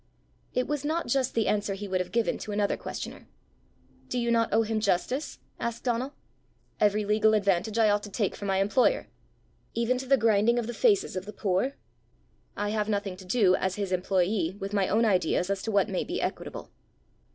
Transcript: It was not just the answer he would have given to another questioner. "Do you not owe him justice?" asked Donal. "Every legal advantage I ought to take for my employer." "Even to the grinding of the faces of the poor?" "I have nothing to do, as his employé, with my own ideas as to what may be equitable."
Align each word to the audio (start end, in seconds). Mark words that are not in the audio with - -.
It 0.55 0.65
was 0.67 0.83
not 0.83 1.05
just 1.05 1.35
the 1.35 1.47
answer 1.47 1.75
he 1.75 1.87
would 1.87 1.99
have 2.01 2.11
given 2.11 2.39
to 2.39 2.51
another 2.51 2.75
questioner. 2.75 3.27
"Do 4.09 4.17
you 4.17 4.31
not 4.31 4.51
owe 4.51 4.63
him 4.63 4.79
justice?" 4.79 5.37
asked 5.59 5.83
Donal. 5.83 6.15
"Every 6.79 7.05
legal 7.05 7.35
advantage 7.35 7.77
I 7.77 7.87
ought 7.91 8.01
to 8.01 8.09
take 8.09 8.35
for 8.35 8.45
my 8.45 8.57
employer." 8.57 9.09
"Even 9.75 9.99
to 9.99 10.07
the 10.07 10.17
grinding 10.17 10.57
of 10.57 10.65
the 10.65 10.73
faces 10.73 11.15
of 11.15 11.27
the 11.27 11.31
poor?" 11.33 11.73
"I 12.57 12.69
have 12.69 12.89
nothing 12.89 13.15
to 13.17 13.25
do, 13.25 13.53
as 13.55 13.75
his 13.75 13.91
employé, 13.91 14.57
with 14.57 14.73
my 14.73 14.87
own 14.87 15.05
ideas 15.05 15.51
as 15.51 15.61
to 15.61 15.71
what 15.71 15.87
may 15.87 16.03
be 16.03 16.19
equitable." 16.19 16.71